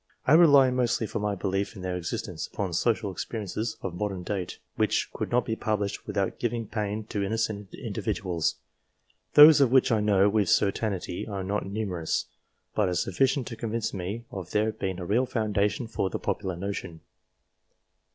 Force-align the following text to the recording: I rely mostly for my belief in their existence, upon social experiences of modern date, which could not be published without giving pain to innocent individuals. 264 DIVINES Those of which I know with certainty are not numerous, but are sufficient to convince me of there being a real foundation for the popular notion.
I 0.25 0.33
rely 0.33 0.71
mostly 0.71 1.05
for 1.05 1.19
my 1.19 1.35
belief 1.35 1.75
in 1.75 1.83
their 1.83 1.95
existence, 1.95 2.47
upon 2.47 2.73
social 2.73 3.11
experiences 3.11 3.77
of 3.83 3.93
modern 3.93 4.23
date, 4.23 4.57
which 4.75 5.11
could 5.13 5.29
not 5.29 5.45
be 5.45 5.55
published 5.55 6.07
without 6.07 6.39
giving 6.39 6.65
pain 6.65 7.03
to 7.09 7.21
innocent 7.23 7.71
individuals. 7.75 8.55
264 9.35 9.35
DIVINES 9.43 9.57
Those 9.59 9.63
of 9.63 9.71
which 9.71 9.91
I 9.91 9.99
know 10.01 10.27
with 10.27 10.49
certainty 10.49 11.27
are 11.27 11.43
not 11.43 11.67
numerous, 11.67 12.25
but 12.73 12.89
are 12.89 12.95
sufficient 12.95 13.45
to 13.49 13.55
convince 13.55 13.93
me 13.93 14.25
of 14.31 14.49
there 14.49 14.71
being 14.71 14.99
a 14.99 15.05
real 15.05 15.27
foundation 15.27 15.85
for 15.85 16.09
the 16.09 16.17
popular 16.17 16.55
notion. 16.55 17.01